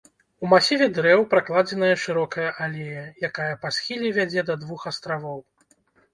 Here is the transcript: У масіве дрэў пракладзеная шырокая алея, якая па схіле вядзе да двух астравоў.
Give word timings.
У 0.45 0.47
масіве 0.53 0.85
дрэў 0.97 1.21
пракладзеная 1.33 1.91
шырокая 2.05 2.47
алея, 2.69 3.03
якая 3.31 3.51
па 3.67 3.73
схіле 3.79 4.09
вядзе 4.19 4.41
да 4.51 4.59
двух 4.65 4.81
астравоў. 4.95 5.39